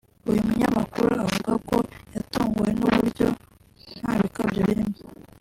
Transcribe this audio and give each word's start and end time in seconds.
Uyu 0.29 0.45
munyamakuru 0.47 1.11
avuga 1.25 1.53
ko 1.67 1.75
yatunguwe 2.13 2.71
n’uburyo 2.79 3.27
ntabikabyo 3.99 4.61
birimo 4.67 4.97